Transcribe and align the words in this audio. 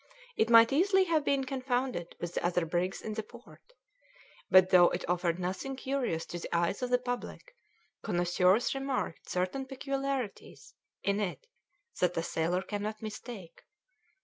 It 0.35 0.49
might 0.49 0.73
easily 0.73 1.03
have 1.03 1.23
been 1.23 1.43
confounded 1.43 2.15
with 2.19 2.33
the 2.33 2.43
other 2.43 2.65
brigs 2.65 3.03
in 3.03 3.13
the 3.13 3.21
port. 3.21 3.61
But 4.49 4.71
though 4.71 4.89
it 4.89 5.07
offered 5.07 5.37
nothing 5.37 5.75
curious 5.75 6.25
to 6.25 6.39
the 6.39 6.49
eyes 6.55 6.81
of 6.81 6.89
the 6.89 6.97
public, 6.97 7.55
connoisseurs 8.01 8.73
remarked 8.73 9.29
certain 9.29 9.67
peculiarities 9.67 10.73
in 11.03 11.19
it 11.19 11.45
that 11.99 12.17
a 12.17 12.23
sailor 12.23 12.63
cannot 12.63 13.03
mistake. 13.03 13.61